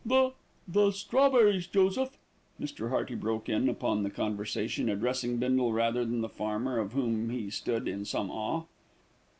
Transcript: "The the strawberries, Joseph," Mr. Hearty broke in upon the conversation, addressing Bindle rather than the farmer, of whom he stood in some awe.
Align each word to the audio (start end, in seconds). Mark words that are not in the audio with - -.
"The 0.03 0.31
the 0.67 0.89
strawberries, 0.89 1.67
Joseph," 1.67 2.17
Mr. 2.59 2.89
Hearty 2.89 3.13
broke 3.13 3.47
in 3.47 3.69
upon 3.69 4.01
the 4.01 4.09
conversation, 4.09 4.89
addressing 4.89 5.37
Bindle 5.37 5.73
rather 5.73 6.03
than 6.05 6.21
the 6.21 6.27
farmer, 6.27 6.79
of 6.79 6.93
whom 6.93 7.29
he 7.29 7.51
stood 7.51 7.87
in 7.87 8.03
some 8.03 8.31
awe. 8.31 8.63